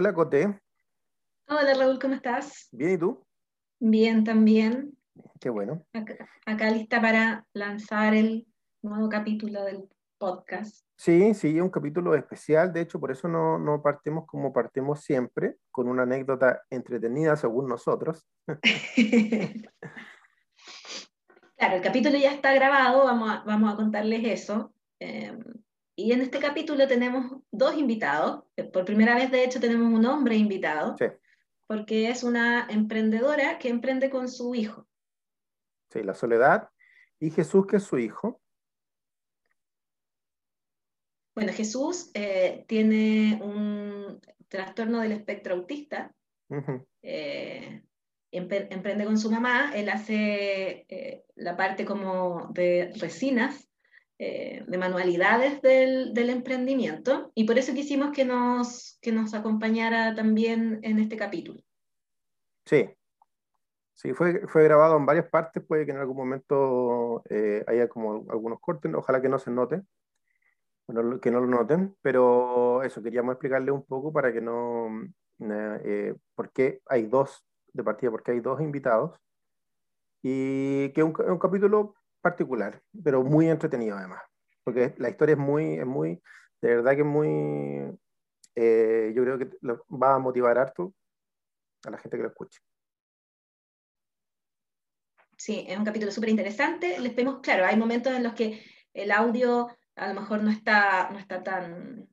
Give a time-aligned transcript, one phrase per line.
[0.00, 0.58] Hola, Coté.
[1.46, 2.70] Hola, Raúl, ¿cómo estás?
[2.72, 3.22] Bien, ¿y tú?
[3.78, 4.96] Bien, también.
[5.38, 5.84] Qué bueno.
[5.92, 8.46] Acá, acá lista para lanzar el
[8.80, 10.86] nuevo capítulo del podcast.
[10.96, 15.02] Sí, sí, es un capítulo especial, de hecho, por eso no, no partimos como partimos
[15.02, 18.26] siempre, con una anécdota entretenida según nosotros.
[21.58, 24.72] claro, el capítulo ya está grabado, vamos a, vamos a contarles eso.
[24.98, 25.36] Eh,
[26.06, 28.44] y en este capítulo tenemos dos invitados.
[28.72, 30.96] Por primera vez, de hecho, tenemos un hombre invitado.
[30.98, 31.06] Sí.
[31.66, 34.88] Porque es una emprendedora que emprende con su hijo.
[35.92, 36.70] Sí, la soledad
[37.18, 38.40] y Jesús, que es su hijo.
[41.34, 46.14] Bueno, Jesús eh, tiene un trastorno del espectro autista.
[47.02, 47.82] eh,
[48.32, 49.72] emprende con su mamá.
[49.74, 53.69] Él hace eh, la parte como de resinas,
[54.20, 57.32] eh, de manualidades del, del, emprendimiento.
[57.34, 61.62] Y por eso quisimos que nos, que nos acompañara también en este capítulo.
[62.66, 62.90] Sí,
[64.00, 68.24] Sí, fue, fue grabado en varias partes, puede que en algún momento eh, haya como
[68.30, 69.82] algunos cortes, ojalá que no se note,
[70.86, 74.88] bueno, que no lo noten, pero eso, queríamos explicarle un poco para que no,
[75.38, 79.20] eh, por qué hay dos, de partida, porque hay dos invitados,
[80.22, 84.22] y que un, un, capítulo particular, pero muy entretenido además,
[84.64, 86.20] porque la historia es muy, es muy
[86.60, 87.98] de verdad que es muy,
[88.54, 89.50] eh, yo creo que
[89.90, 90.94] va a motivar harto
[91.84, 92.60] a la gente que lo escuche.
[95.36, 96.98] Sí, es un capítulo súper interesante.
[97.00, 101.08] Les pedimos, claro, hay momentos en los que el audio a lo mejor no está,
[101.10, 102.08] no está tan,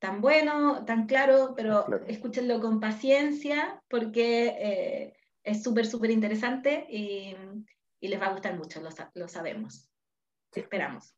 [0.00, 2.04] tan bueno, tan claro, pero claro.
[2.06, 7.36] escúchenlo con paciencia porque eh, es súper, súper interesante y,
[8.04, 9.90] y, les va a gustar mucho, lo, lo sabemos.
[10.52, 10.60] Sí.
[10.60, 11.14] Esperamos.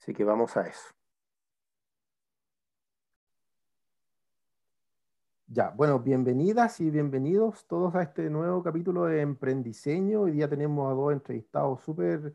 [0.00, 0.88] Así que vamos a eso.
[5.46, 10.22] Ya, bueno, bienvenidas y bienvenidos todos a este nuevo capítulo de Emprendiseño.
[10.22, 12.34] Hoy día tenemos a dos entrevistados súper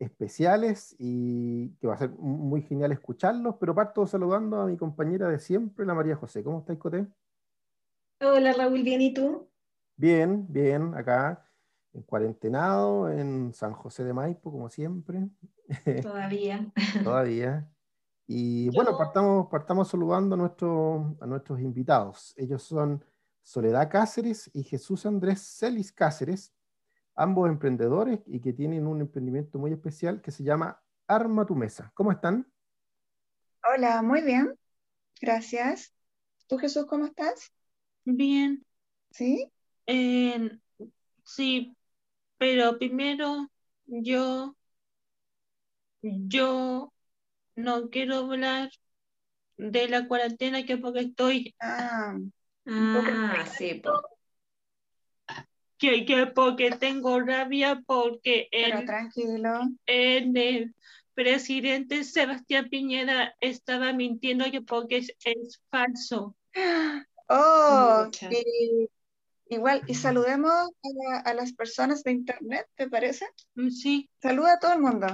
[0.00, 5.28] especiales y que va a ser muy genial escucharlos, pero parto saludando a mi compañera
[5.28, 6.42] de siempre, la María José.
[6.42, 7.06] ¿Cómo estáis, Coté?
[8.20, 9.48] Hola, Raúl, ¿bien y tú?
[9.96, 11.48] Bien, bien, acá
[11.94, 15.28] en cuarentenado, en San José de Maipo, como siempre.
[16.02, 16.72] Todavía.
[17.04, 17.70] Todavía.
[18.26, 18.72] Y Yo...
[18.72, 22.34] bueno, partamos, partamos saludando a, nuestro, a nuestros invitados.
[22.36, 23.04] Ellos son
[23.42, 26.54] Soledad Cáceres y Jesús Andrés Celis Cáceres,
[27.14, 31.90] ambos emprendedores y que tienen un emprendimiento muy especial que se llama Arma tu Mesa.
[31.94, 32.50] ¿Cómo están?
[33.74, 34.58] Hola, muy bien.
[35.20, 35.92] Gracias.
[36.46, 37.52] ¿Tú, Jesús, cómo estás?
[38.04, 38.64] Bien.
[39.10, 39.52] ¿Sí?
[39.86, 40.58] Eh,
[41.24, 41.76] sí,
[42.42, 43.48] pero primero
[43.86, 44.56] yo,
[46.02, 46.92] yo
[47.56, 48.70] no quiero hablar
[49.56, 52.16] de la cuarentena que porque estoy Ah,
[52.66, 53.80] Ah, sí,
[55.78, 59.60] que, que porque tengo rabia porque pero el, tranquilo.
[59.86, 60.74] el, el
[61.14, 66.36] presidente Sebastián Piñera estaba mintiendo que porque es, es falso.
[67.28, 68.30] Oh, Mucha.
[69.48, 73.26] Igual, y saludemos a, la- a las personas de internet, ¿te parece?
[73.54, 74.10] Mm, Sí.
[74.20, 75.06] Saluda a todo el mundo.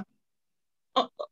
[0.95, 1.29] O- o-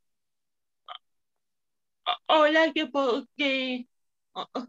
[2.06, 3.86] o- hola que porque
[4.32, 4.68] o- o-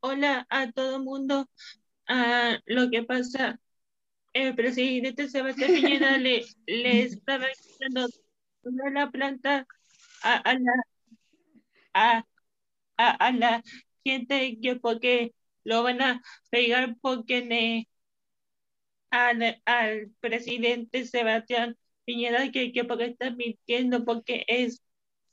[0.00, 1.48] hola a todo el mundo.
[2.08, 3.60] Ah, lo que pasa,
[4.34, 8.08] el presidente Sebastián Piñera le, le estaba quitando
[8.62, 9.66] toda la planta
[10.24, 10.72] a, a la
[11.94, 12.24] a,
[12.98, 13.62] a, a la
[14.04, 15.34] gente que porque
[15.64, 17.88] lo van a pegar porque ne-
[19.10, 24.82] al, al presidente Sebastián Piñera que, que porque está mintiendo, porque es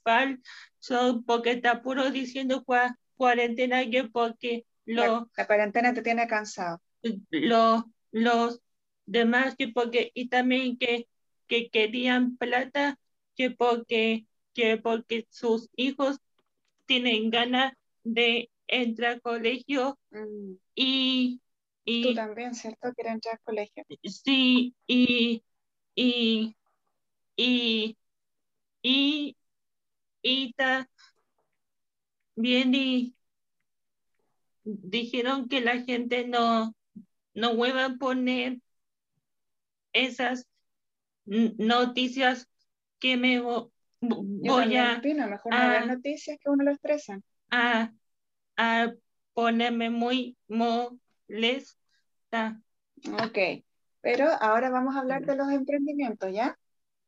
[0.03, 6.81] falso, porque está puro diciendo cua- cuarentena que porque lo, la cuarentena te tiene cansado.
[7.29, 8.61] lo- los
[9.05, 11.07] demás que porque y también que,
[11.47, 12.99] que querían plata
[13.35, 16.17] que porque que porque sus hijos
[16.85, 17.73] tienen ganas
[18.03, 21.41] de entrar al colegio Mm, y,
[21.99, 22.93] Tú y también, ¿cierto?
[22.93, 23.83] Quieres entrar al colegio.
[24.03, 25.43] sí y
[25.95, 26.55] y
[27.37, 27.97] y
[28.83, 29.37] y
[30.23, 30.89] y ta-
[32.35, 33.15] bien y
[34.63, 36.75] dijeron que la gente no
[37.35, 38.59] no vuelva a poner
[39.93, 40.47] esas
[41.25, 42.47] noticias
[42.99, 43.71] que me voy
[44.55, 47.19] también a, opino, mejor no a, noticias que uno lo estresa.
[47.51, 47.91] a,
[48.57, 48.93] a
[49.33, 51.71] ponerme muy molesta.
[53.23, 53.63] Ok,
[54.01, 56.57] pero ahora vamos a hablar de los emprendimientos, ¿ya?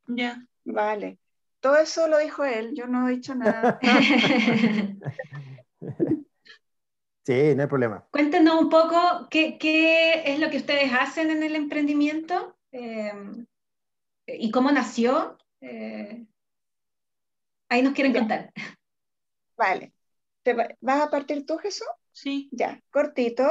[0.08, 0.46] Ya.
[0.66, 1.18] Vale.
[1.60, 3.80] Todo eso lo dijo él, yo no he dicho nada.
[7.28, 8.08] Sí, no hay problema.
[8.10, 13.12] Cuéntenos un poco qué, qué es lo que ustedes hacen en el emprendimiento eh,
[14.26, 15.38] y cómo nació.
[15.60, 16.26] Eh,
[17.68, 18.54] ahí nos quieren contar.
[19.58, 19.92] Vale.
[20.48, 21.90] ¿Te ¿Vas a partir tú, Jesús?
[22.14, 22.48] Sí.
[22.54, 23.44] Ya, cortito.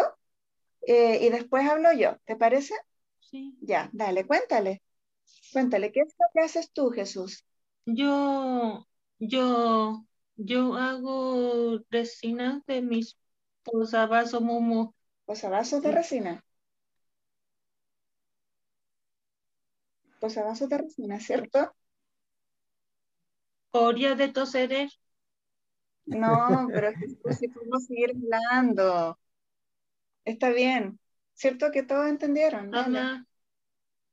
[0.86, 2.72] Eh, y después hablo yo, ¿te parece?
[3.20, 3.54] Sí.
[3.60, 4.80] Ya, dale, cuéntale.
[5.52, 7.44] Cuéntale, ¿qué es lo que haces tú, Jesús?
[7.84, 8.86] Yo,
[9.18, 10.06] yo,
[10.36, 13.18] yo hago resina de mis
[13.62, 14.94] posavasos mumu.
[15.26, 16.44] Posavasos de resina.
[20.18, 21.74] Posavasos de resina, ¿cierto?
[23.72, 24.88] Oria de toserer.
[26.06, 26.92] No, pero
[27.38, 29.18] si podemos seguir hablando.
[30.24, 30.98] Está bien.
[31.34, 32.70] ¿Cierto que todos entendieron?
[32.70, 33.26] Mamá,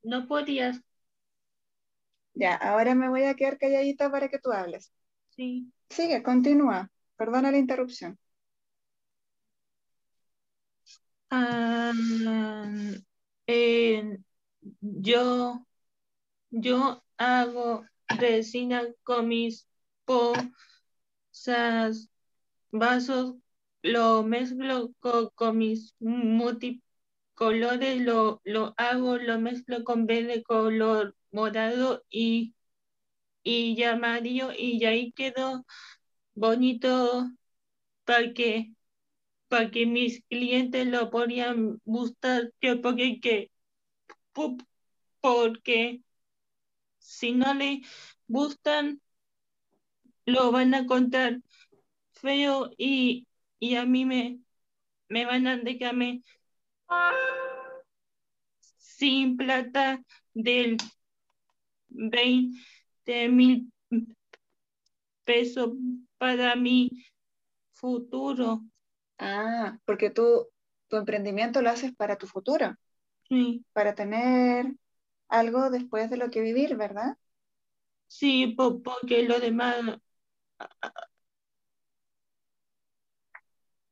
[0.04, 0.82] no podías.
[2.34, 4.92] Ya, ahora me voy a quedar calladita para que tú hables.
[5.30, 5.72] Sí.
[5.90, 6.90] Sigue, continúa.
[7.16, 8.18] Perdona la interrupción.
[11.30, 11.92] Ah,
[13.48, 14.18] eh,
[14.82, 15.66] yo,
[16.52, 19.68] yo hago resina con mis
[21.34, 22.10] posas,
[22.72, 23.36] vasos,
[23.84, 26.82] lo mezclo co- con, mis multicolores,
[28.02, 32.56] lo, lo hago, lo mezclo con verde color morado y,
[33.44, 35.66] y amarillo y ahí quedó
[36.36, 37.30] bonito
[38.06, 38.74] para que
[39.50, 43.52] para que mis clientes lo podían gustar, que porque que
[45.22, 46.02] porque
[47.00, 47.84] si no le
[48.28, 49.02] gustan
[50.26, 51.40] lo van a contar
[52.14, 53.28] feo y,
[53.60, 54.40] y a mí me,
[55.10, 56.24] me van a dejarme
[58.78, 60.02] sin plata
[60.34, 60.78] del
[62.12, 63.68] 20 mil
[65.26, 65.72] pesos
[66.18, 66.90] para mi
[67.74, 68.64] futuro.
[69.18, 70.50] Ah, porque tú,
[70.88, 72.76] tu emprendimiento lo haces para tu futuro,
[73.30, 74.76] Sí, para tener
[75.30, 77.18] algo después de lo que vivir, ¿verdad?
[78.08, 79.76] sí, po- porque lo demás,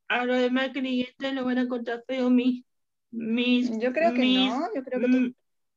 [0.07, 2.63] a, los demás clientes lo van a contar feo mis,
[3.11, 5.33] mis, Yo creo que mis, no, yo creo que tú- mm,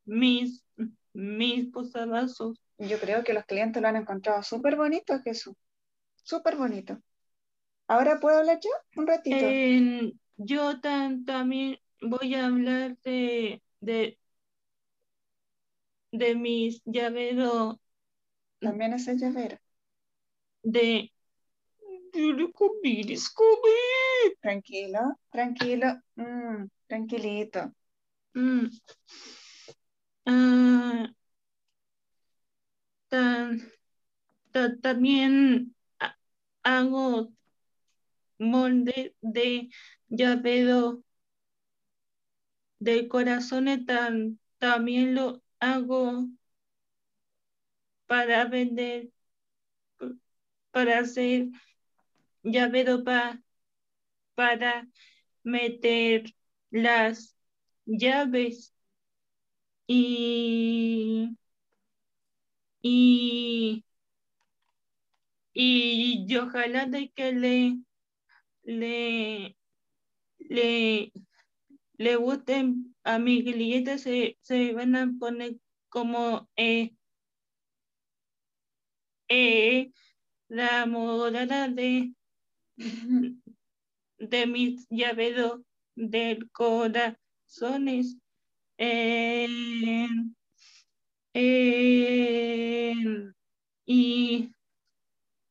[0.06, 0.64] mis,
[1.12, 2.58] mis posavasos.
[2.78, 5.54] yo creo que los clientes lo han encontrado súper bonito, Jesús.
[6.22, 6.98] Súper bonito.
[7.86, 8.70] ¿Ahora puedo hablar yo?
[8.96, 9.46] Un ratito.
[10.36, 14.18] Yo tan, también voy a hablar de, de,
[16.12, 17.76] de mis llaveros
[18.60, 19.58] También es el llavero.
[20.64, 21.12] De...
[24.40, 27.72] Tranquilo, tranquilo, mm, tranquilito.
[28.34, 28.68] Mm.
[30.26, 31.08] Ah,
[33.08, 33.62] tan-
[34.52, 36.16] ta- también ha-
[36.64, 37.32] hago
[38.38, 39.68] molde de
[40.08, 41.02] llavero
[42.78, 46.28] de corazones, tan, también lo hago
[48.06, 49.10] para vender,
[50.74, 51.48] para hacer
[52.44, 53.40] llavero pa-
[54.36, 54.88] para
[55.44, 56.24] meter
[56.70, 57.36] las
[57.86, 58.74] llaves
[59.86, 61.36] y,
[62.82, 63.84] y,
[65.52, 67.78] y, y ojalá de que le,
[68.64, 69.56] le,
[70.38, 71.12] le,
[71.98, 75.56] le gusten a mis clientes, se, se van a poner
[75.90, 76.94] como eh,
[79.28, 79.92] eh,
[80.48, 82.12] la morada de,
[84.18, 85.60] de mis llaveros
[85.96, 88.16] del corazones.
[88.78, 89.46] Eh,
[91.34, 92.94] eh,
[93.86, 94.52] y,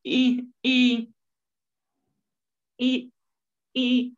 [0.02, 1.12] y, y,
[2.78, 3.12] y,
[3.74, 4.16] y,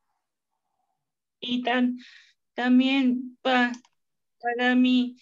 [1.40, 1.98] y tan,
[2.54, 3.72] también pa-
[4.40, 5.16] para mi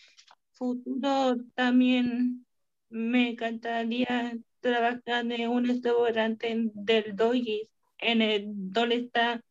[0.53, 2.47] futuro también
[2.91, 4.35] me encantaría
[4.65, 7.69] trabajar en un restaurante del Doggies,
[7.99, 9.45] en el donde está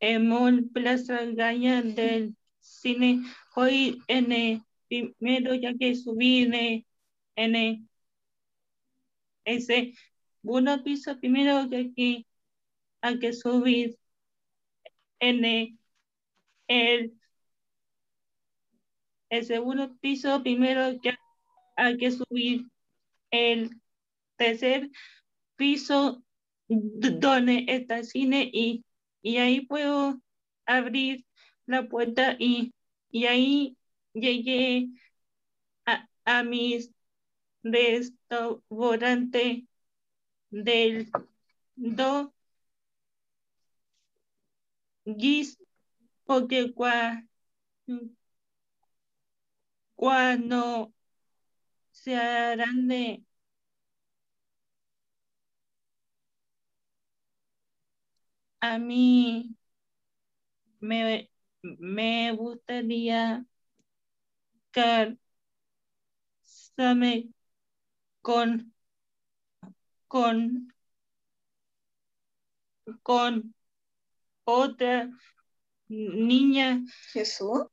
[0.00, 3.22] el Mall Plaza Gaña del cine.
[3.54, 6.86] Hoy en el primero ya que subí en el,
[7.36, 7.88] en
[9.44, 9.92] ese
[10.42, 12.26] segundo piso primero que aquí
[13.02, 13.98] hay que subir
[15.20, 15.78] en el,
[16.68, 17.20] el,
[19.28, 21.14] el segundo piso primero que
[21.76, 22.62] hay que subir
[23.30, 23.70] el
[24.44, 24.90] tercer
[25.56, 26.22] piso
[26.68, 28.84] donde está el cine y,
[29.22, 30.20] y ahí puedo
[30.66, 31.24] abrir
[31.66, 32.74] la puerta y,
[33.10, 33.76] y ahí
[34.12, 34.88] llegué
[35.86, 36.92] a, a mis
[37.62, 39.66] restaurante
[40.50, 41.10] del
[41.76, 42.34] do
[45.06, 45.58] Gis,
[46.24, 46.72] porque
[49.94, 50.92] cuando
[51.90, 53.24] se harán de
[58.64, 59.54] a mí
[60.80, 61.30] me,
[61.62, 63.44] me gustaría
[66.76, 67.32] casarme
[68.22, 68.72] con
[70.08, 70.68] con
[73.02, 73.54] con
[74.44, 75.10] otra
[75.88, 76.84] niña.
[77.12, 77.66] Jesús.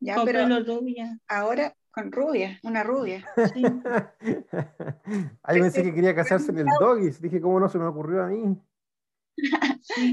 [0.00, 1.18] Ya, con pero pelo rubia.
[1.28, 3.26] ahora con rubia, una rubia.
[3.54, 3.62] Sí.
[5.42, 7.20] Ahí pensé que quería casarse en el doggies.
[7.20, 8.56] Dije, ¿cómo no se me ocurrió a mí?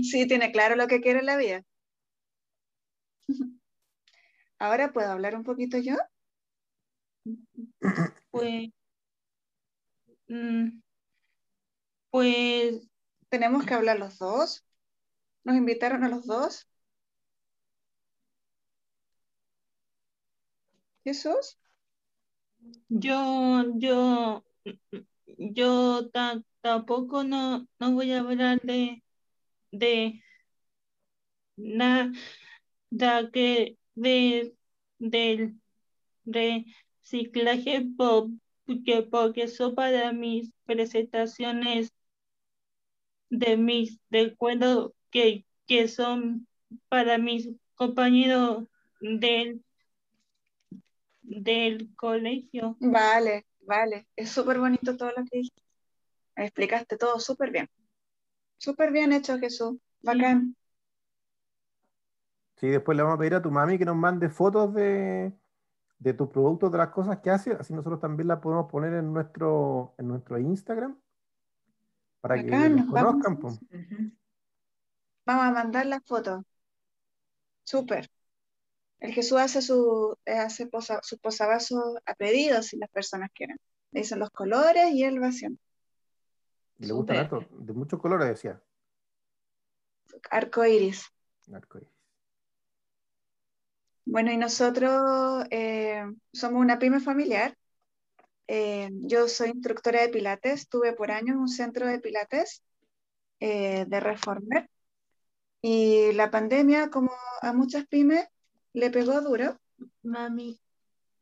[0.03, 1.63] Sí, tiene claro lo que quiere en la vida.
[4.59, 5.95] Ahora puedo hablar un poquito yo.
[8.31, 8.69] Pues,
[10.29, 10.81] mm,
[12.09, 12.87] pues
[13.29, 14.65] Tenemos que hablar los dos.
[15.45, 16.69] Nos invitaron a los dos.
[21.05, 21.57] Jesús.
[22.89, 24.43] yo, yo,
[25.39, 29.03] yo ta- tampoco no, no voy a hablar de,
[29.71, 30.21] de
[31.57, 32.11] nada
[33.31, 34.55] que de,
[34.99, 35.59] del
[36.25, 38.31] reciclaje po-
[38.65, 41.93] porque, eso para mis presentaciones
[43.29, 46.47] de mis recuerdos que, que son
[46.89, 48.65] para mis compañeros
[48.99, 49.63] del,
[51.23, 52.79] del colegio.
[52.79, 54.07] Vale, vale.
[54.15, 55.61] Es súper bonito todo lo que dijiste.
[56.37, 57.69] Explicaste todo súper bien.
[58.57, 59.77] Súper bien hecho, Jesús.
[60.01, 60.55] Bacán.
[62.57, 65.33] Sí, después le vamos a pedir a tu mami que nos mande fotos de,
[65.99, 69.13] de tus productos, de las cosas que hace, así nosotros también las podemos poner en
[69.13, 70.97] nuestro, en nuestro Instagram
[72.21, 72.87] para que vamos.
[72.87, 73.33] conozcan.
[73.35, 74.11] Ujú.
[75.25, 76.43] Vamos a mandar las fotos.
[77.63, 78.09] Súper.
[78.99, 83.57] El Jesús hace su, hace posa, sus posavasos a pedido si las personas quieren.
[83.91, 85.59] Le dicen los colores y él va haciendo.
[86.79, 88.61] Y le gustan harto, de muchos colores, decía.
[90.29, 91.05] Arco iris.
[91.53, 91.89] Arcoíris.
[94.05, 97.57] Bueno, y nosotros eh, somos una pyme familiar.
[98.47, 102.61] Eh, yo soy instructora de Pilates, estuve por años un centro de Pilates
[103.39, 104.69] eh, de Reformer.
[105.61, 108.27] Y la pandemia, como a muchas pymes,
[108.73, 109.59] le pegó duro.
[110.03, 110.59] Mami,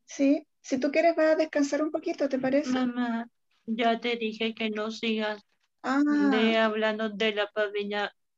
[0.05, 2.71] Sí, si tú quieres, vas a descansar un poquito, ¿te parece?
[2.71, 3.27] mamá,
[3.65, 5.43] ya te dije que no sigas
[5.83, 7.49] Ah, de hablando de la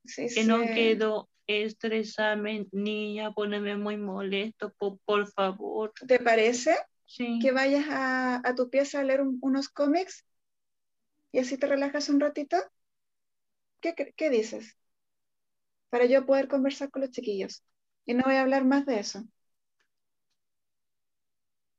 [0.05, 5.94] sí, que no quiero estresarme ni a ponerme muy molesto, por, por favor.
[6.08, 7.39] ¿Te parece Sí.
[7.39, 10.25] que vayas a, a tu pieza a leer un- unos cómics
[11.32, 12.58] y así te relajas un ratito?
[13.79, 14.75] ¿Qué, qué dices?
[15.89, 17.63] Para yo poder conversar con los chiquillos.
[18.05, 19.24] Y no voy a hablar más de eso.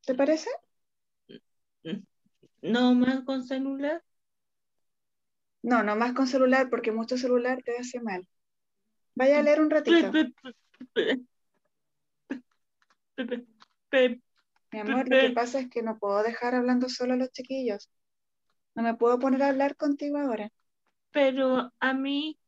[0.07, 0.49] ¿Te parece?
[2.61, 4.03] No más con celular.
[5.63, 8.27] No, no más con celular, porque mucho celular te hace mal.
[9.17, 10.19] Vaya a leer un ratito.
[14.73, 17.91] Mi amor, lo que pasa es que no puedo dejar hablando solo a los chiquillos.
[18.75, 20.51] No me puedo poner a hablar contigo ahora.
[21.13, 22.39] Pero a mí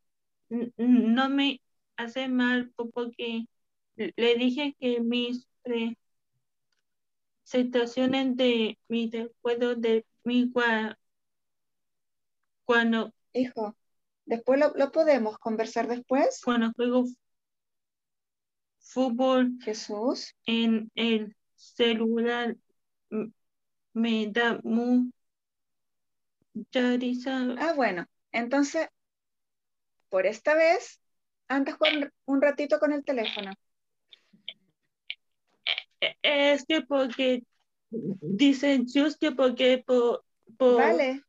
[0.77, 1.61] no me
[1.97, 3.47] hace mal po- porque
[3.97, 5.49] le dije que mis
[7.50, 10.97] presentaciones de mis recuerdos de mi cua-
[12.64, 13.76] cuando, Hijo,
[14.26, 16.40] después lo, lo podemos conversar después.
[16.45, 17.05] cuando juego
[18.81, 22.57] fútbol Jesús, en el celular
[23.95, 25.07] me da mucha
[26.99, 27.55] risa.
[27.59, 28.88] Ah, bueno, entonces,
[30.09, 31.00] por esta vez,
[31.49, 33.52] antes con un ratito con el teléfono.
[36.00, 37.45] E- Es que porque
[38.21, 40.25] dicen just que porque por,
[40.57, 41.23] por, Vale,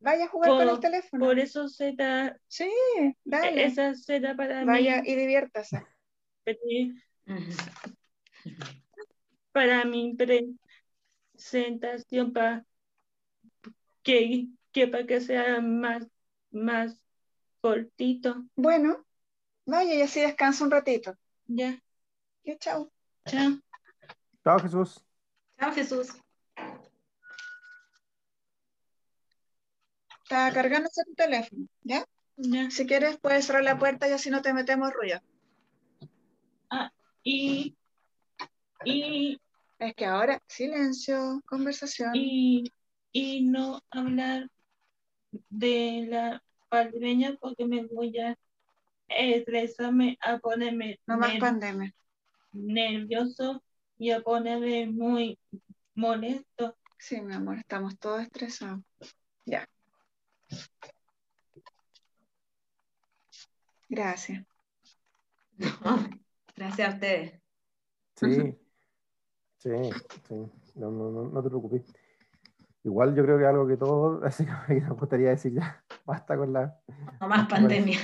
[0.00, 1.26] vaya a jugar con el teléfono.
[1.26, 2.70] por eso se da, Sí,
[3.24, 3.66] dale.
[3.66, 5.86] esa será para Vaya mí, y diviértase.
[9.52, 10.14] Para mi
[11.36, 12.64] presentación para
[14.02, 16.06] que, que para que sea más,
[16.50, 16.96] más
[17.60, 18.44] cortito.
[18.56, 19.04] Bueno,
[19.66, 21.16] vaya y así descansa un ratito.
[21.48, 21.80] Ya,
[22.44, 22.92] Y chao.
[23.26, 23.62] chao.
[24.44, 25.04] Chao, Jesús.
[25.58, 26.08] Chao, Jesús.
[30.22, 32.04] Está cargándose tu teléfono, ¿ya?
[32.36, 32.70] Ya.
[32.70, 35.20] Si quieres, puedes cerrar la puerta y así no te metemos ruido.
[37.22, 37.76] Y,
[38.84, 39.38] y,
[39.78, 42.12] Es que ahora, silencio, conversación.
[42.14, 42.64] y,
[43.12, 44.48] y no hablar
[45.50, 48.36] de la pandemia porque me voy a
[49.08, 51.94] estresarme, a ponerme no más pandemia.
[52.52, 53.62] nervioso
[54.02, 55.38] y a ponerme muy
[55.94, 56.76] molesto.
[56.98, 58.80] Sí, mi amor, estamos todos estresados.
[59.44, 59.64] Ya.
[63.88, 64.44] Gracias.
[66.56, 67.40] gracias a ustedes.
[68.16, 68.58] Sí,
[69.58, 69.70] sí,
[70.28, 70.34] sí.
[70.74, 71.94] No, no, no, no te preocupes.
[72.82, 76.52] Igual yo creo que algo que todos, así que me gustaría decir ya, basta con
[76.52, 76.76] la...
[77.20, 78.00] No más pandemia.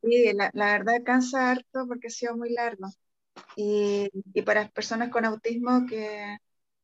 [0.00, 2.86] Sí, la, la, verdad cansa harto porque ha sido muy largo.
[3.56, 6.38] Y, y para las personas con autismo que,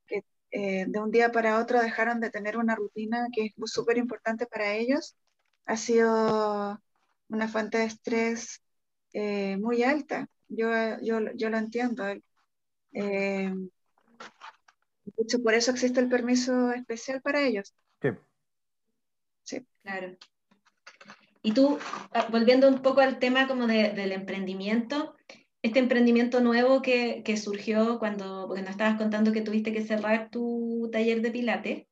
[0.06, 3.98] que eh, de un día para otro dejaron de tener una rutina que es súper
[3.98, 5.16] importante para ellos,
[5.66, 6.80] ha sido
[7.28, 8.62] una fuente de estrés
[9.12, 10.28] eh, muy alta.
[10.48, 10.70] Yo,
[11.02, 12.04] yo, yo lo entiendo.
[12.92, 13.52] Eh,
[15.04, 17.74] de hecho, por eso existe el permiso especial para ellos.
[18.00, 18.08] Sí.
[19.42, 19.66] Sí.
[19.82, 20.16] Claro.
[21.42, 21.78] Y tú,
[22.12, 25.14] ah, volviendo un poco al tema como de, del emprendimiento,
[25.66, 30.30] este emprendimiento nuevo que, que, surgió cuando, porque nos estabas contando que tuviste que cerrar
[30.30, 31.86] tu taller de pilates.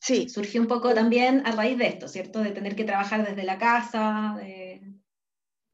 [0.00, 0.28] Sí.
[0.28, 2.40] Surgió un poco también a raíz de esto, ¿cierto?
[2.40, 4.34] De tener que trabajar desde la casa.
[4.38, 4.80] De...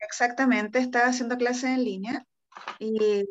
[0.00, 2.26] Exactamente, estaba haciendo clases en línea
[2.78, 3.26] y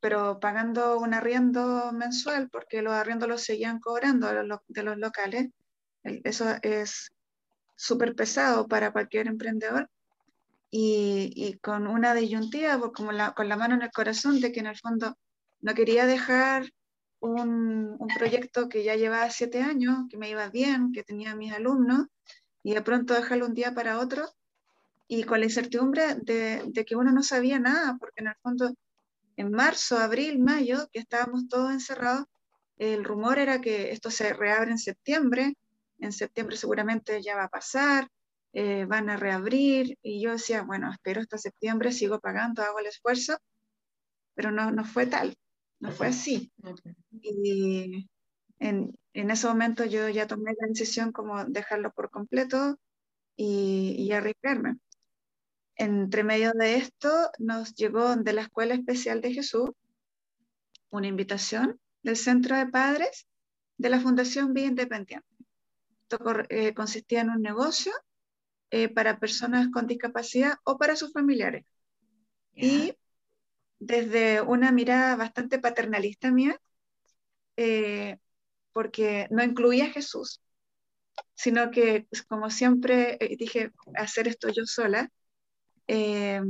[0.00, 4.96] pero pagando un arriendo mensual porque los arriendos los seguían cobrando de los, de los
[4.98, 5.50] locales.
[6.02, 7.12] Eso es
[7.76, 9.88] súper pesado para cualquier emprendedor
[10.74, 14.60] y, con una disyuntiva, pues, como la, con la mano en el corazón de que
[14.60, 15.18] en el fondo
[15.60, 16.72] no quería dejar
[17.20, 21.52] un, un, proyecto que ya llevaba siete años, que me iba bien, que tenía mis
[21.52, 22.06] alumnos,
[22.62, 24.26] y de pronto dejarlo un día para otro,
[25.06, 28.72] y con la incertidumbre de, de que uno no sabía nada, porque en el fondo
[29.36, 32.24] en marzo, abril, mayo, que estábamos todos encerrados,
[32.78, 35.54] el rumor era que esto se reabre en septiembre,
[35.98, 38.08] en septiembre seguramente ya va a pasar,
[38.52, 42.86] eh, van a reabrir, y yo decía, bueno, espero hasta septiembre, sigo pagando, hago el
[42.86, 43.38] esfuerzo,
[44.34, 45.36] pero no, no fue tal,
[45.80, 46.52] no fue así.
[47.10, 48.08] Y
[48.58, 52.78] en, en ese momento yo ya tomé la decisión como dejarlo por completo
[53.36, 54.78] y, y arriesgarme.
[55.76, 59.70] Entre medio de esto nos llegó de la Escuela Especial de Jesús
[60.90, 63.26] una invitación del Centro de Padres
[63.78, 65.26] de la Fundación Vía Independiente.
[66.02, 66.18] Esto
[66.50, 67.92] eh, consistía en un negocio
[68.72, 71.66] eh, para personas con discapacidad o para sus familiares.
[72.54, 72.94] Y
[73.78, 76.58] desde una mirada bastante paternalista mía,
[77.58, 78.16] eh,
[78.72, 80.40] porque no incluía a Jesús,
[81.34, 85.12] sino que, como siempre dije, hacer esto yo sola,
[85.86, 86.40] eh,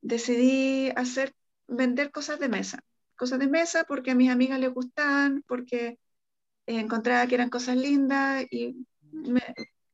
[0.00, 1.34] decidí hacer,
[1.66, 2.82] vender cosas de mesa.
[3.16, 5.98] Cosas de mesa porque a mis amigas les gustaban, porque
[6.64, 9.42] encontraba que eran cosas lindas y me,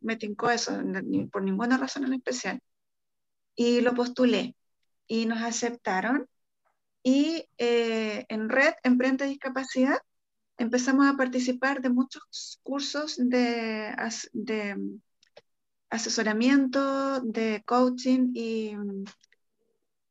[0.05, 2.61] me tincó eso, ni, por ninguna razón en especial.
[3.57, 4.57] Y lo postulé
[5.07, 6.29] y nos aceptaron.
[7.03, 9.99] Y eh, en Red Emprende Discapacidad
[10.57, 13.95] empezamos a participar de muchos cursos de,
[14.33, 14.99] de
[15.91, 18.77] asesoramiento, de coaching y,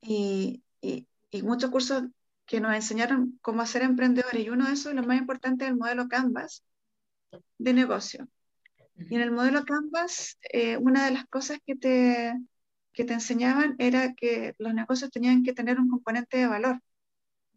[0.01, 2.03] y, y, muchos cursos
[2.45, 4.45] que nos enseñaron cómo ser emprendedores.
[4.45, 6.63] Y uno de esos, lo más importante, es el modelo Canvas
[7.57, 8.27] de negocio.
[8.95, 12.33] Y en el modelo Canvas, eh, una de las cosas que te,
[12.93, 16.81] que te enseñaban era que los negocios tenían que tener un componente de valor.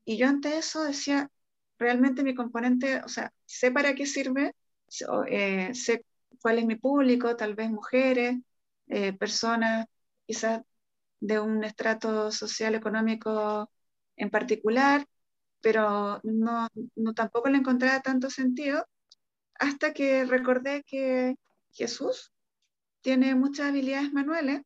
[0.04, 1.30] Y yo ante eso decía,
[1.78, 4.54] realmente mi componente, o sea, sé para qué sirve,
[5.28, 6.04] eh, sé
[6.40, 8.36] cuál es mi público, tal vez mujeres,
[8.88, 9.86] eh, personas
[10.26, 10.62] quizás
[11.20, 13.70] de un estrato social económico
[14.16, 15.06] en particular,
[15.60, 18.86] pero no, no tampoco le encontraba tanto sentido
[19.58, 21.36] hasta que recordé que
[21.72, 22.32] Jesús
[23.00, 24.62] tiene muchas habilidades manuales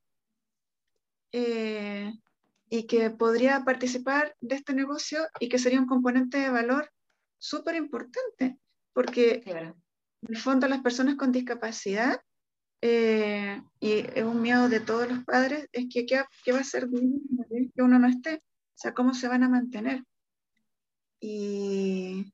[1.33, 2.13] eh,
[2.69, 6.91] y que podría participar de este negocio y que sería un componente de valor
[7.39, 8.59] súper importante,
[8.93, 9.75] porque en
[10.29, 12.21] el fondo las personas con discapacidad,
[12.83, 16.65] eh, y es un miedo de todos los padres, es que qué, qué va a
[16.65, 20.05] ser que uno no esté, o sea, cómo se van a mantener.
[21.21, 22.33] Y,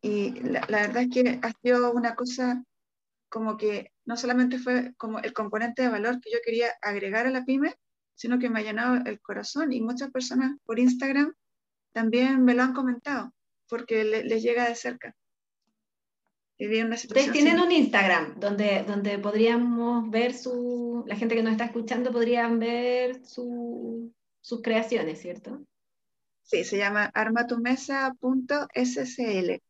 [0.00, 2.62] y la, la, verdad es que ha sido una cosa
[3.28, 7.30] como que no solamente fue como el componente de valor que yo quería agregar a
[7.30, 7.74] la pyme,
[8.14, 11.34] sino que me ha llenado el corazón y muchas personas por Instagram
[11.92, 13.32] también me lo han comentado
[13.68, 15.14] porque le, les llega de cerca.
[16.60, 22.10] Ustedes tienen un Instagram donde, donde podríamos ver su, la gente que nos está escuchando
[22.10, 25.62] podrían ver su, sus creaciones, ¿cierto?
[26.42, 29.62] Sí, se llama armatumesa.scl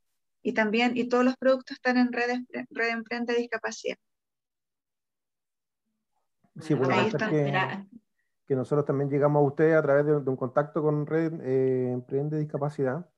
[0.43, 3.97] y también, y todos los productos están en Red, Red Emprende Discapacidad.
[6.61, 6.95] Sí, bueno,
[7.31, 7.87] que,
[8.47, 12.39] que, nosotros también llegamos a ustedes a través de, un contacto con Red eh, Emprende
[12.39, 13.09] Discapacidad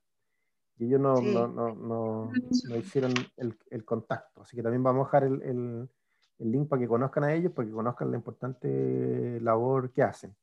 [0.77, 2.33] y ellos no, no, no,
[2.69, 4.43] no hicieron el, el, contacto.
[4.43, 5.91] Así que también vamos a dejar el, el,
[6.39, 10.35] el, link para que conozcan a ellos, para que conozcan la importante labor que hacen.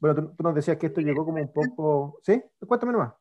[0.00, 2.18] Bueno, tú, nos decías que esto llegó como un poco...
[2.22, 2.42] ¿Sí?
[2.66, 3.14] Cuéntame nomás.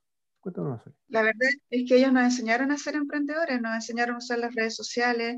[1.07, 4.53] La verdad es que ellos nos enseñaron a ser emprendedores, nos enseñaron a usar las
[4.53, 5.37] redes sociales,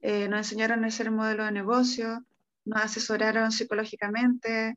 [0.00, 2.24] eh, nos enseñaron a hacer modelo de negocio,
[2.64, 4.76] nos asesoraron psicológicamente,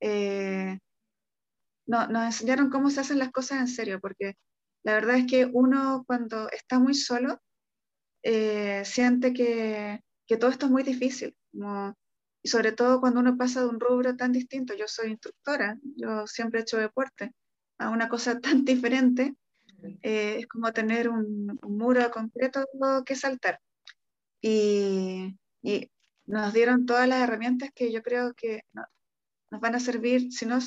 [0.00, 0.78] eh,
[1.86, 4.36] no, nos enseñaron cómo se hacen las cosas en serio, porque
[4.84, 7.40] la verdad es que uno cuando está muy solo
[8.22, 11.36] eh, siente que, que, todo esto es muy difícil,
[12.42, 14.74] y sobre todo cuando uno pasa de un rubro tan distinto.
[14.74, 17.34] Yo soy instructora, yo siempre he hecho deporte,
[17.80, 19.34] a una cosa tan diferente,
[20.02, 22.64] eh, es como tener un, un, muro concreto
[23.04, 23.58] que saltar.
[24.42, 25.90] Y, y
[26.26, 30.58] nos dieron todas las herramientas que yo creo que nos van a servir, si no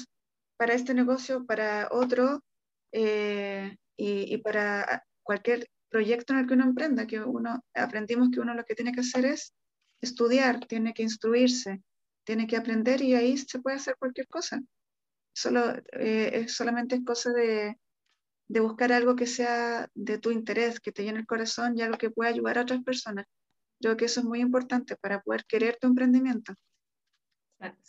[0.57, 2.43] para este negocio, para otro
[2.91, 8.39] eh, y, y, para cualquier proyecto en el que uno emprenda, que uno aprendimos que
[8.39, 9.53] uno lo que tiene que hacer es
[10.01, 11.81] estudiar, tiene que instruirse,
[12.23, 14.61] tiene que aprender y ahí se puede hacer cualquier cosa.
[15.33, 17.77] Solo, eh, solamente es cosa de,
[18.47, 21.97] de buscar algo que sea de tu interés, que te llene el corazón y algo
[21.97, 23.25] que pueda ayudar a otras personas.
[23.81, 26.53] Creo que eso es muy importante para poder querer tu emprendimiento.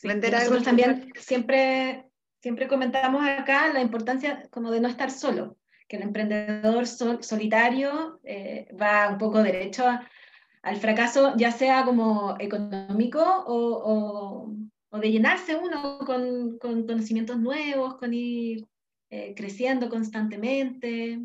[0.03, 2.07] Vender algo también siempre,
[2.41, 5.57] siempre comentamos acá la importancia como de no estar solo,
[5.89, 9.85] que el emprendedor solitario eh, va un poco derecho
[10.63, 14.57] al fracaso, ya sea como económico o, o,
[15.01, 18.67] de llenarse uno con, con, conocimientos nuevos, con ir
[19.11, 21.21] eh, creciendo constantemente.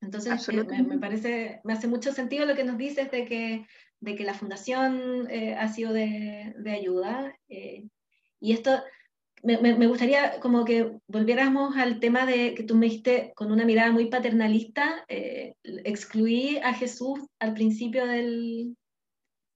[0.00, 3.66] Entonces, eh, me, parece, me hace mucho sentido lo que nos dices de que,
[4.00, 7.36] de que la fundación eh, ha sido de, de ayuda.
[7.48, 7.88] Eh,
[8.40, 8.82] y esto,
[9.42, 13.64] me, me, gustaría como que volviéramos al tema de que tú me dijiste con una
[13.64, 18.76] mirada muy paternalista, excluí a Jesús al principio del,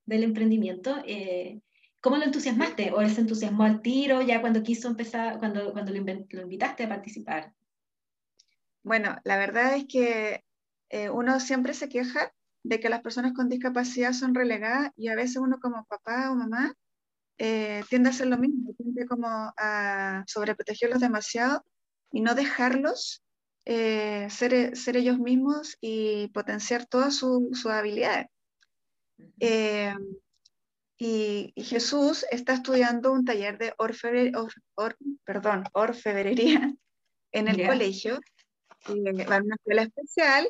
[0.06, 0.96] del emprendimiento.
[2.03, 2.91] ¿Cómo lo entusiasmaste?
[2.91, 6.83] ¿O él se entusiasmó al tiro ya cuando quiso empezar, cuando, cuando lo, lo invitaste
[6.83, 7.55] a participar?
[8.83, 10.43] Bueno, la verdad es que
[10.91, 12.33] eh, uno siempre se queja
[12.65, 16.35] de que las personas con discapacidad son relegadas y a veces uno como papá o
[16.35, 16.75] mamá
[17.38, 21.65] eh, tiende a hacer lo mismo, tiende como a sobreprotegerlos demasiado
[22.11, 23.23] y no dejarlos
[23.65, 28.27] eh, ser, ser, ellos mismos y potenciar todas sus habilidades.
[31.05, 33.75] Y, Jesús está estudiando un taller de
[35.25, 36.73] perdón, orfebrería
[37.33, 38.21] en el colegio
[38.88, 40.49] va a una escuela especial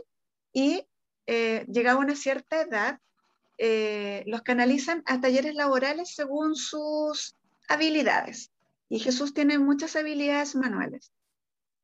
[0.52, 0.86] y
[1.26, 2.98] eh, llegado a una cierta edad,
[3.56, 7.34] eh, los canalizan a talleres laborales según sus
[7.66, 8.50] habilidades.
[8.90, 11.12] Y Jesús tiene muchas habilidades manuales.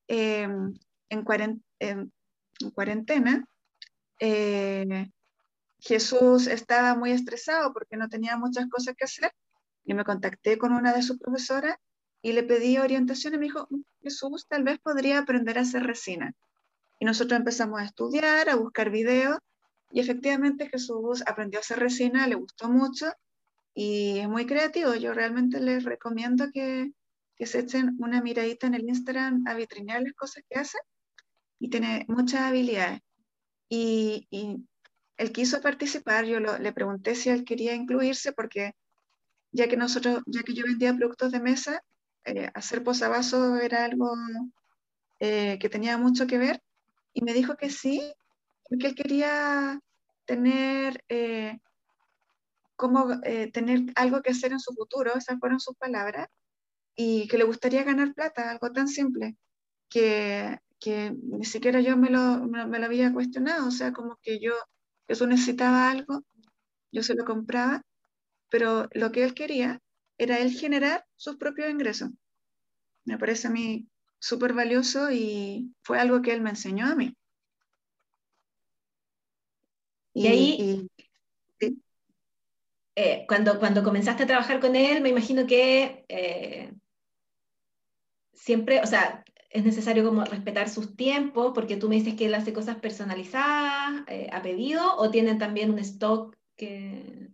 [0.09, 0.75] Em,
[1.09, 1.25] en,
[2.75, 3.49] cuarentena,
[4.21, 5.11] eh,
[5.81, 9.33] Jesús estaba muy estresado porque no tenía muchas cosas que hacer
[9.85, 11.77] y me contacté con una de sus profesoras
[12.21, 13.69] y le pedí orientación y me dijo,
[14.03, 16.35] Jesús tal vez podría aprender a hacer resina.
[16.99, 19.39] Y nosotros empezamos a estudiar, a buscar videos
[19.91, 23.07] y efectivamente Jesús aprendió a hacer resina, le gustó mucho
[23.73, 24.95] y es muy creativo.
[24.95, 26.93] Yo realmente les recomiendo que,
[27.37, 30.79] que se echen una miradita en el Instagram a vitrinear las cosas que hace
[31.61, 33.01] y tiene muchas habilidades.
[33.71, 34.67] Y, y
[35.19, 38.73] él quiso participar, yo le pregunté si él quería incluirse porque
[39.53, 41.83] ya que nosotros, ya que yo vendía productos de mesa,
[42.25, 44.15] eh, hacer posavasos era algo
[45.21, 46.63] eh, que tenía mucho que ver
[47.13, 48.15] y me dijo que sí,
[48.69, 49.81] porque él quería
[50.25, 51.59] tener, eh,
[52.77, 53.21] como,
[53.53, 56.29] tener algo que hacer en su futuro, esas fueron sus palabras,
[56.95, 59.37] y que le gustaría ganar plata, algo tan simple,
[59.89, 64.39] que, que ni siquiera yo me lo, me, lo, había cuestionado, o sea, como que
[64.39, 64.53] yo,
[65.09, 66.23] eso necesitaba algo,
[66.93, 67.83] yo se lo compraba,
[68.51, 69.81] pero lo que él quería
[70.19, 72.11] era él generar sus propios ingresos.
[73.05, 77.17] Me parece a mí súper valioso y fue algo que él me enseñó a mí.
[80.13, 80.89] Y, ahí,
[82.97, 86.73] eh, cuando, cuando comenzaste a trabajar con él, me imagino que eh,
[88.33, 92.35] siempre, o sea, es necesario como respetar sus tiempos, porque tú me dices que él
[92.35, 97.31] hace cosas personalizadas, eh, a pedido, o tienen también un stock que,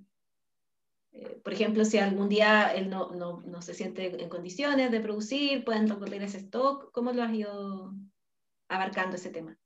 [1.13, 5.01] eh, por ejemplo, si algún día él no, no, no, se siente en condiciones de
[5.01, 6.93] producir, pueden recurrir ese stock.
[6.93, 7.95] ¿Cómo lo has ido
[8.69, 9.59] abarcando ese tema?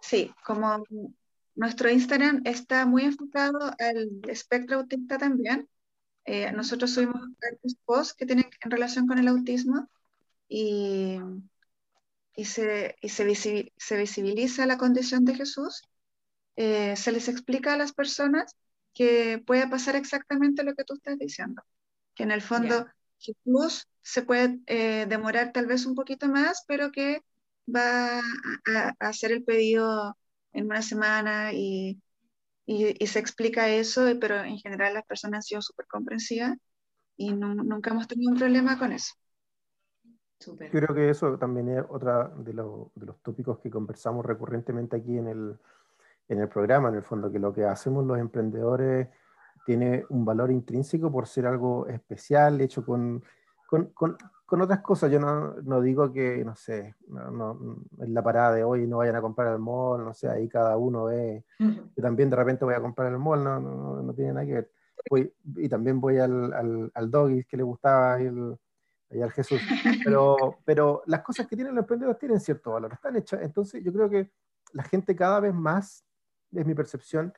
[0.00, 0.84] Sí, como
[1.54, 5.68] nuestro Instagram está muy enfocado al espectro autista también,
[6.24, 7.20] Eh, nosotros subimos
[7.84, 9.88] posts que tienen en relación con el autismo
[10.54, 11.18] y,
[12.36, 15.82] y, se, y se, visibiliza la condición de Jesús.
[16.56, 18.54] Eh, se les explica a las personas
[18.92, 21.62] que puede pasar exactamente lo que tú estás diciendo,
[22.14, 22.86] que en el fondo
[23.18, 27.22] Jesús se puede eh, demorar tal vez un poquito más, pero que
[27.66, 30.18] va a, hacer el pedido
[30.52, 31.98] en una semana y,
[32.66, 36.58] y, se explica eso, pero en general las personas han sido súper comprensivas
[37.16, 39.14] y nunca hemos tenido un problema con eso.
[40.46, 45.18] Yo creo que eso también es otra de, de, los tópicos que conversamos recurrentemente aquí
[45.18, 45.56] en el,
[46.28, 49.08] en el programa, en el fondo, que lo que hacemos los emprendedores
[49.64, 53.22] tiene un valor intrínseco por ser algo especial, hecho con,
[53.68, 54.16] con,
[54.52, 55.10] con otras cosas.
[55.10, 59.16] Yo no, no, digo que, no sé, no, en la parada de hoy no vayan
[59.16, 61.42] a comprar al mall, no sé, ahí cada uno ve.
[61.58, 64.70] Yo también de repente voy a comprar al mall, no, no, tiene nada que ver.
[65.08, 68.18] Voy, y también voy al, al, al doggy que le gustaba
[69.12, 69.60] y, el, al Jesús.
[70.04, 73.40] Pero, pero las cosas que tienen los emprendedores tienen cierto valor, están hechas.
[73.42, 74.30] Entonces yo creo que
[74.72, 76.04] la gente cada vez más,
[76.52, 77.32] es mi percepción,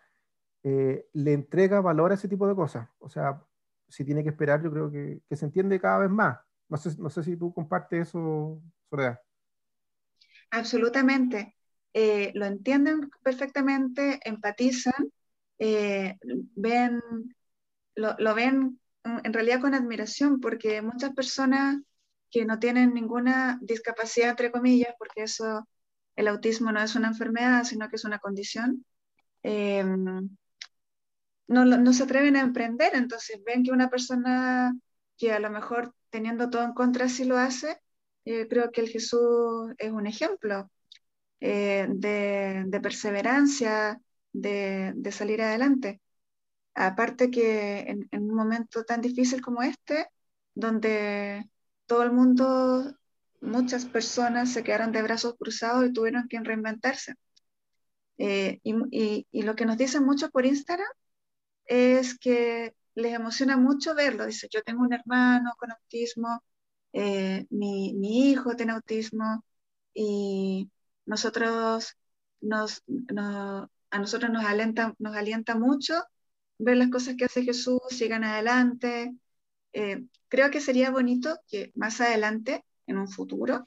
[0.62, 2.88] eh, le entrega valor a ese tipo de cosas.
[2.98, 3.42] O sea,
[3.88, 6.90] si tiene que esperar, yo creo que, que se entiende cada vez más no sé,
[6.98, 9.20] no sé si tú compartes eso, Soledad.
[10.50, 11.56] Absolutamente.
[11.92, 15.12] Eh, lo entienden perfectamente, empatizan,
[15.58, 16.16] eh,
[16.56, 17.00] ven,
[17.94, 21.78] lo, lo, ven en realidad con admiración, porque muchas personas
[22.30, 25.68] que no tienen ninguna discapacidad, entre comillas, porque eso,
[26.16, 28.84] el autismo no es una enfermedad, sino que es una condición,
[29.42, 29.84] eh,
[31.46, 34.74] no, no, se atreven a emprender, entonces ven que una persona
[35.16, 37.78] que a lo mejor teniendo todo en contra si lo hace,
[38.24, 40.70] eh, creo que el Jesús es un ejemplo
[41.40, 44.00] eh, de, perseverancia,
[44.32, 46.00] de, salir adelante.
[46.74, 50.08] Aparte que en, un momento tan difícil como este,
[50.54, 51.48] donde
[51.87, 52.96] todo el mundo,
[53.40, 57.14] muchas personas se quedaron de brazos cruzados y tuvieron que reinventarse.
[58.18, 60.88] Eh, y, y, lo que nos dicen mucho por Instagram
[61.66, 64.26] es que les emociona mucho verlo.
[64.26, 66.42] Dice, yo tengo un hermano con autismo,
[66.92, 69.44] eh, mi, mi, hijo tiene autismo
[69.94, 70.70] y
[71.06, 71.96] nosotros
[72.40, 72.82] nos,
[73.90, 75.94] a nosotros nos alienta, nos alienta mucho
[76.58, 79.14] ver las cosas que hace Jesús, sigan adelante.
[79.72, 83.64] Eh, creo que sería bonito que más adelante, en un futuro,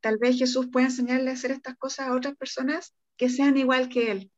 [0.00, 3.88] tal vez Jesús pueda enseñarle a hacer estas cosas a otras personas que sean igual
[3.88, 4.30] que Él.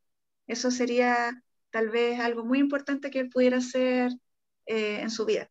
[0.46, 4.12] Eso sería tal vez algo muy importante que Él pudiera hacer
[4.66, 5.50] eh, en su vida.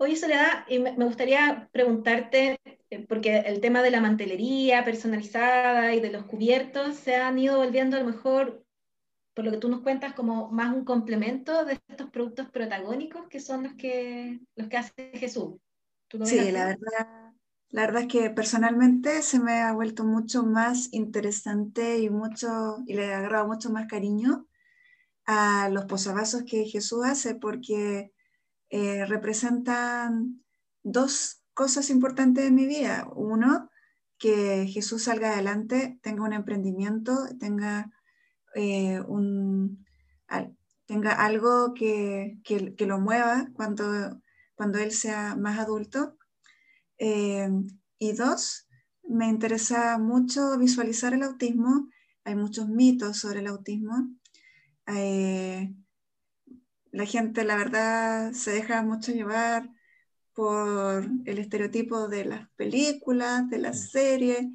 [0.00, 6.00] Oye, Soledad, y me gustaría preguntarte, eh, porque el tema de la mantelería personalizada y
[6.00, 8.64] de los cubiertos se han ido volviendo a lo mejor,
[9.38, 13.38] por lo que tú nos cuentas, como más un complemento de estos productos protagónicos que
[13.38, 15.60] son los que, los que hace Jesús.
[16.24, 17.34] Sí, la verdad,
[17.68, 22.94] la verdad es que personalmente se me ha vuelto mucho más interesante y, mucho, y
[22.94, 24.48] le he agarrado mucho más cariño
[25.24, 28.10] a los posavasos que Jesús hace, porque
[28.70, 30.42] eh, representan
[30.82, 33.08] dos cosas importantes en mi vida.
[33.14, 33.70] Uno,
[34.18, 37.92] que Jesús salga adelante, tenga un emprendimiento, tenga,
[38.58, 39.86] eh, un,
[40.86, 44.20] tenga algo que, que, lo mueva cuando,
[44.54, 46.16] cuando él sea más adulto.
[46.98, 47.48] Eh,
[47.98, 48.68] y dos,
[49.04, 51.88] me interesa mucho visualizar el autismo.
[52.24, 54.10] Hay muchos mitos sobre el autismo
[56.92, 59.70] la gente, la verdad, se deja mucho llevar
[60.34, 64.46] por el estereotipo de las películas, de las series,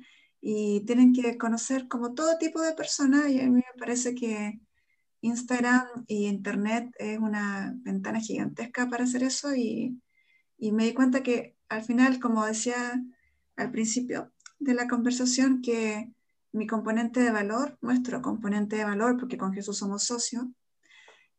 [0.46, 4.60] y tienen que conocer como todo tipo de personas, y a mí me parece que
[5.22, 10.02] Instagram y Internet es una ventana gigantesca para hacer eso, y,
[10.58, 12.76] y me di cuenta que al final, como decía
[13.56, 16.12] al principio de la conversación, que
[16.52, 20.44] mi componente de valor, nuestro componente de valor, porque con Jesús somos socios,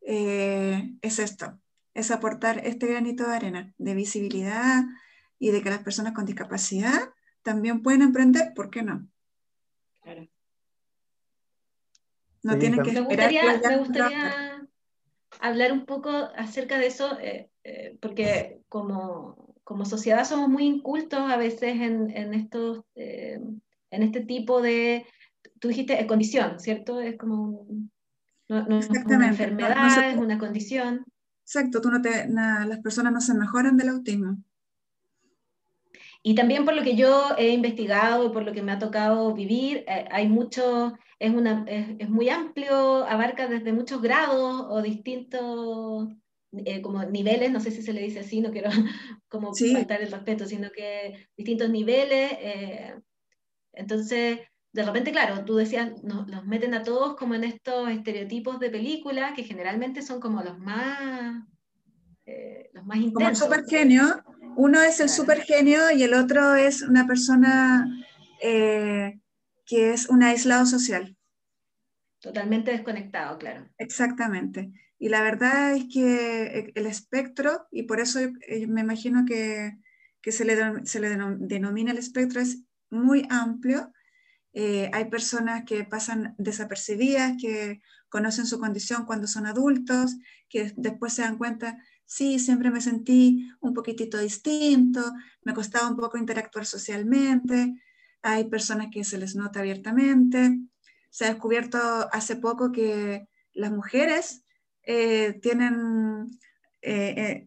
[0.00, 1.60] eh, es esto,
[1.92, 4.82] es aportar este granito de arena de visibilidad
[5.38, 7.10] y de que las personas con discapacidad
[7.44, 9.06] también pueden emprender, ¿por qué no?
[10.02, 10.26] Claro.
[12.42, 13.32] No tienen que esperar.
[13.62, 14.68] Me gustaría,
[15.40, 21.20] hablar un poco acerca de eso, eh, eh, porque como, como, sociedad somos muy incultos
[21.20, 25.06] a veces en, en estos, en este tipo de,
[25.60, 27.00] tú dijiste, condición, ¿cierto?
[27.00, 27.90] Es como un,
[28.48, 31.04] no, una enfermedad, es una condición.
[31.42, 34.38] Exacto, tú no te, las personas no se mejoran del autismo.
[36.26, 39.84] Y también por lo que yo he investigado, por lo que me ha tocado vivir,
[39.86, 46.08] eh, hay mucho, es, una, es, muy amplio, abarca desde muchos grados o distintos,
[46.64, 48.70] eh, como niveles, no sé si se le dice así, no quiero
[49.28, 52.32] como faltar el respeto, sino que distintos niveles.
[52.40, 52.94] Eh,
[53.74, 54.38] entonces,
[54.72, 58.70] de repente, claro, tú decías, nos, los meten a todos como en estos estereotipos de
[58.70, 61.44] película que generalmente son como los más,
[62.24, 63.12] eh, los más intensos.
[63.12, 64.24] Como el super genio,
[64.56, 67.86] uno es el super genio y el otro es una persona
[68.40, 71.16] que es un aislado social.
[72.20, 73.68] Totalmente desconectado, claro.
[73.78, 74.72] Exactamente.
[74.98, 79.76] Y la verdad es que el espectro, y por eso eh, me imagino que,
[80.22, 83.92] se, le, se le denomina el espectro, es muy amplio.
[84.54, 90.16] Eh, hay personas que pasan desapercibidas, que conocen su condición cuando son adultos,
[90.48, 95.00] que después se dan cuenta, sí, siempre me sentí un poquitito distinto,
[95.42, 97.74] me costaba un poco interactuar socialmente.
[98.22, 100.60] Hay personas que se les nota abiertamente.
[101.10, 101.78] Se ha descubierto
[102.12, 104.44] hace poco que las mujeres
[104.82, 106.26] eh, tienen,
[106.82, 107.46] eh, eh,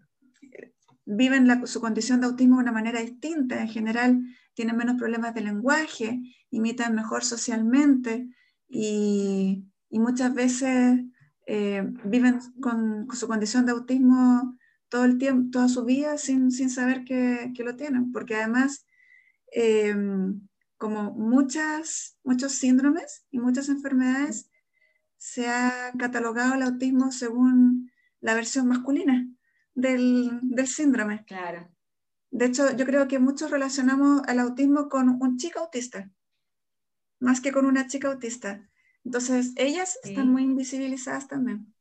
[1.05, 3.61] viven su condición de autismo de una manera distinta.
[3.61, 4.21] En general,
[4.53, 8.27] tienen menos problemas de lenguaje, imitan mejor socialmente
[8.67, 10.99] y, muchas veces
[11.47, 14.57] viven con, su condición de autismo
[14.89, 18.85] todo el tiempo, toda su vida sin, saber que, que, lo tienen, porque además,
[20.77, 24.49] como muchas, muchos síndromes y muchas enfermedades,
[25.17, 29.27] se ha catalogado el autismo según la versión masculina
[29.73, 31.23] del, síndrome.
[31.25, 31.69] Claro.
[32.31, 36.09] De hecho, yo creo que muchos relacionamos el autismo con un chico autista,
[37.19, 38.69] más que con una chica autista.
[39.03, 41.73] Entonces, ellas están muy invisibilizadas también.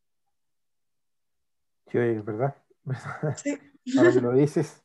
[1.90, 2.57] Sí, es verdad.
[3.37, 3.59] Sí.
[3.98, 4.83] Ahora que lo dices.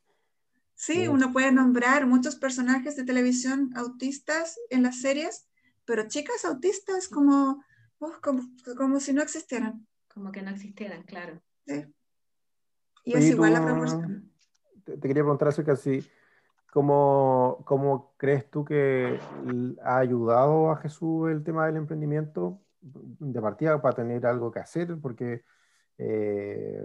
[0.76, 5.48] Sí, uno puede nombrar muchos personajes de televisión autistas en las series,
[5.86, 7.64] pero chicas autistas como
[8.22, 9.86] como, si no existieran.
[10.08, 11.42] Como que no existieran, claro.
[11.68, 11.86] Sí.
[13.06, 14.32] Y es igual la proporción.
[14.84, 16.04] Te, quería preguntar acerca si,
[16.72, 19.20] ¿cómo, ¿cómo crees tú que
[19.84, 24.98] ha ayudado a Jesús el tema del emprendimiento de partida para tener algo que hacer?
[25.00, 25.44] Porque
[26.00, 26.84] eh,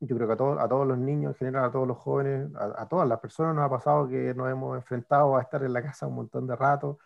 [0.00, 2.82] yo creo que a, a, todos los niños, en general a todos los jóvenes, a,
[2.82, 5.82] a, todas las personas nos ha pasado que nos hemos enfrentado a estar en la
[5.82, 6.98] casa un montón de rato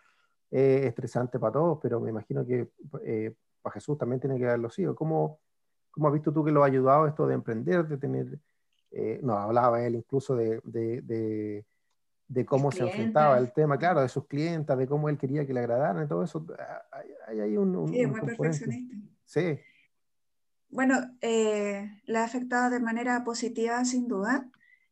[0.53, 2.69] es estresante para todos, pero me imagino que
[3.03, 4.95] eh, para Jesús también tiene que haberlo sido.
[4.95, 5.39] ¿Cómo,
[5.89, 8.39] ¿Cómo has visto tú que lo ha ayudado esto de emprender, de tener,
[8.91, 11.65] eh, nos hablaba él incluso de, de, de,
[12.45, 15.59] cómo se enfrentaba el tema, claro, de sus clientes, de cómo él quería que le
[15.61, 16.45] agradaran y todo eso.
[17.27, 18.95] Hay, hay un, sí, muy perfeccionista.
[19.25, 19.59] Sí.
[20.69, 24.49] Bueno, eh, le ha afectado de manera positiva, sin duda.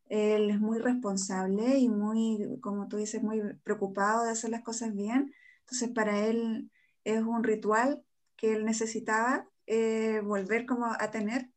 [0.09, 4.93] Él es muy responsable y muy, como tú dices, muy preocupado de hacer las cosas
[4.93, 5.33] bien.
[5.61, 6.69] Entonces para él
[7.03, 8.03] es un ritual
[8.35, 11.49] que él necesitaba eh, volver como a tener.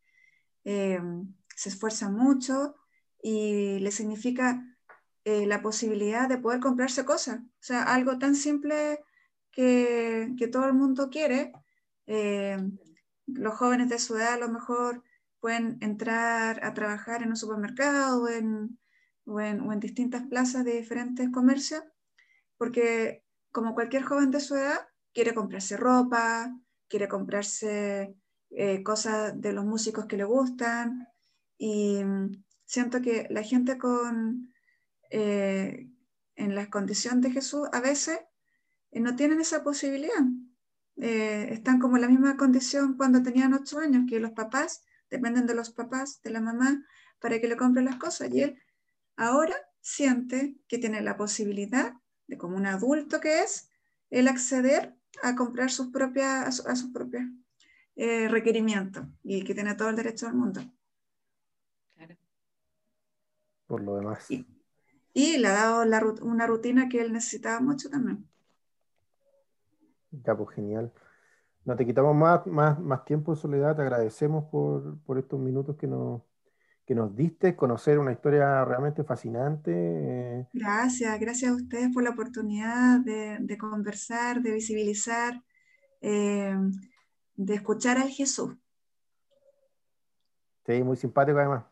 [0.65, 1.01] Eh,
[1.57, 2.77] se esfuerza mucho
[3.23, 4.63] y le significa
[5.25, 7.41] eh, la posibilidad de poder comprarse cosas.
[7.41, 9.01] O sea, algo tan simple
[9.51, 11.53] que, que todo el mundo quiere.
[13.27, 15.03] los jóvenes de su edad a lo mejor
[15.41, 18.79] pueden entrar a trabajar en un supermercado o en,
[19.27, 21.83] o en, o en distintas plazas de diferentes comercios,
[22.57, 26.53] porque como cualquier joven de su edad, quiere comprarse ropa,
[26.89, 28.17] quiere comprarse
[28.51, 31.09] eh, cosas de los músicos que le gustan.
[31.57, 34.53] Y mm, siento que la gente con,
[35.17, 35.89] eh,
[36.35, 38.19] en la condición de Jesús a veces
[38.91, 40.25] eh, no tienen esa posibilidad.
[40.97, 45.55] están como en la misma condición cuando tenían ocho años, que los papás dependen de
[45.55, 46.85] los papás, de la mamá,
[47.21, 48.33] para que le compren las cosas.
[48.33, 48.59] Y él
[49.17, 51.95] ahora siente que tiene la posibilidad
[52.27, 53.71] de como un adulto que es,
[54.11, 57.23] el acceder a comprar sus propias, a, sus propios
[57.95, 60.61] eh, requerimientos y que tiene todo el derecho del mundo.
[63.69, 64.29] Por lo demás.
[64.31, 64.54] Y,
[65.15, 65.83] le ha dado
[66.23, 68.29] una rutina que él necesitaba mucho también.
[70.11, 70.93] Ya, pues genial.
[71.65, 73.77] No te quitamos más, más, más tiempo, Soledad.
[73.77, 76.23] Te agradecemos por, por estos minutos que nos,
[76.87, 79.73] que nos diste, conocer una historia realmente fascinante.
[79.75, 80.47] Eh.
[80.53, 85.43] Gracias, gracias a ustedes por la oportunidad de, conversar, de visibilizar,
[86.01, 86.55] eh,
[87.37, 88.55] de escuchar al Jesús.
[90.67, 91.65] Sí, muy simpático además.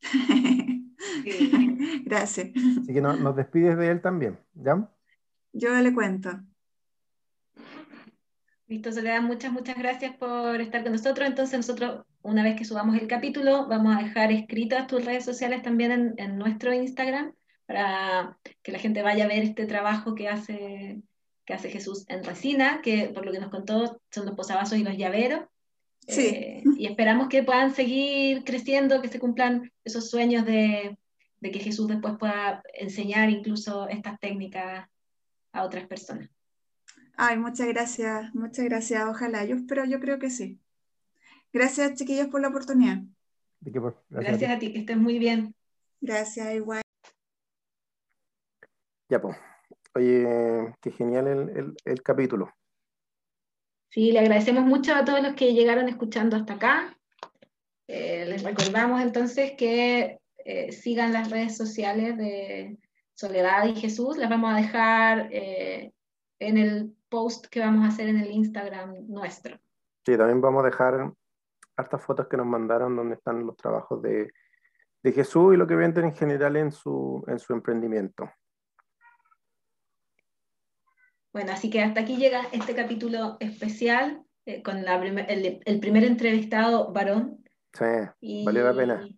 [2.08, 2.50] gracias.
[2.80, 4.88] Así que nos despides de él también, ¿ya?
[5.52, 6.30] Yo le cuento.
[8.68, 11.26] Listo, Soledad, muchas, muchas gracias por estar con nosotros.
[11.26, 15.62] Entonces nosotros, una vez que subamos el capítulo, vamos a dejar escritas tus redes sociales
[15.62, 17.32] también en, nuestro Instagram
[17.66, 21.00] para que la gente vaya a ver este trabajo que hace,
[21.46, 24.84] que hace Jesús en resina, que por lo que nos contó son los posavasos y
[24.84, 25.44] los llaveros.
[26.06, 26.62] Sí.
[26.78, 30.96] y esperamos que puedan seguir creciendo, que se cumplan esos sueños de,
[31.40, 34.88] de que Jesús después pueda enseñar incluso estas técnicas
[35.52, 36.28] a otras personas.
[37.16, 39.04] Ay, muchas gracias, muchas gracias.
[39.08, 40.60] Ojalá, yo espero, yo creo que sí.
[41.52, 42.98] Gracias, chiquillos, por la oportunidad.
[43.60, 44.72] Gracias, a, ti.
[44.72, 45.54] que estés muy bien.
[46.00, 46.82] Gracias, igual.
[49.08, 49.36] Ya, pues.
[49.94, 52.52] Oye, qué genial el, el, capítulo.
[53.88, 56.96] Sí, le agradecemos mucho a todos los que llegaron escuchando hasta acá.
[57.88, 60.20] Eh, les recordamos entonces que
[60.50, 62.78] eh, sigan las redes sociales de
[63.12, 64.16] Soledad y Jesús.
[64.16, 65.92] Las vamos a dejar eh,
[66.38, 69.58] en el post que vamos a hacer en el Instagram nuestro.
[70.06, 71.12] Sí, también vamos a dejar
[71.76, 74.32] hartas fotos que nos mandaron donde están los trabajos de,
[75.02, 78.30] de Jesús y lo que venden en general en su, en su emprendimiento.
[81.30, 86.04] Bueno, así que hasta aquí llega este capítulo especial eh, con la el, el, primer
[86.04, 87.44] entrevistado varón.
[87.74, 89.08] Sí, valió la pena.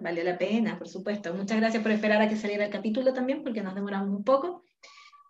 [0.00, 1.34] Valió la pena, por supuesto.
[1.34, 4.64] Muchas gracias por esperar a que saliera el capítulo también, porque nos demoramos un poco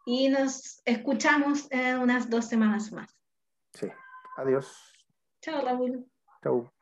[0.04, 3.16] y nos escuchamos en unas dos semanas más.
[3.72, 3.88] Sí,
[4.36, 4.92] adiós.
[5.40, 6.06] Chao, Raúl.
[6.42, 6.72] Chao.